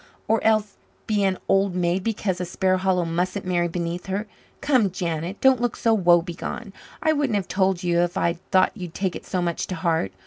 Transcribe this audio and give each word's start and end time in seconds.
Or 0.27 0.43
else 0.43 0.77
be 1.05 1.23
an 1.25 1.37
old 1.47 1.75
maid 1.75 2.03
because 2.03 2.41
a 2.41 2.43
Sparhallow 2.45 3.05
mustn't 3.05 3.45
marry 3.45 3.67
beneath 3.67 4.07
her? 4.07 4.25
Come, 4.59 4.89
Janet, 4.89 5.39
don't 5.41 5.61
look 5.61 5.75
so 5.75 5.93
woebegone. 5.93 6.73
I 7.03 7.13
wouldn't 7.13 7.35
have 7.35 7.47
told 7.47 7.83
you 7.83 7.99
if 7.99 8.17
I'd 8.17 8.39
thought 8.49 8.71
you'd 8.75 8.95
take 8.95 9.15
it 9.15 9.27
so 9.27 9.43
much 9.43 9.67
to 9.67 9.75
heart. 9.75 10.11